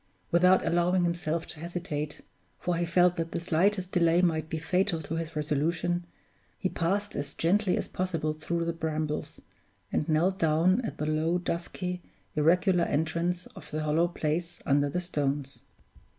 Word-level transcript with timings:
Without 0.31 0.65
allowing 0.65 1.03
himself 1.03 1.45
to 1.45 1.59
hesitate 1.59 2.21
(for 2.57 2.75
he 2.75 2.85
felt 2.87 3.17
that 3.17 3.33
the 3.33 3.39
slightest 3.39 3.91
delay 3.91 4.19
might 4.23 4.49
be 4.49 4.57
fatal 4.57 4.99
to 4.99 5.13
his 5.15 5.35
resolution), 5.35 6.07
he 6.57 6.69
passed 6.69 7.15
as 7.15 7.35
gently 7.35 7.77
as 7.77 7.87
possible 7.87 8.33
through 8.33 8.65
the 8.65 8.73
brambles, 8.73 9.41
and 9.93 10.09
knelt 10.09 10.39
down 10.39 10.81
at 10.83 10.97
the 10.97 11.05
low, 11.05 11.37
dusky, 11.37 12.01
irregular 12.35 12.85
entrance 12.85 13.45
of 13.55 13.69
the 13.69 13.83
hollow 13.83 14.07
place 14.07 14.59
under 14.65 14.89
the 14.89 15.01
stones. 15.01 15.65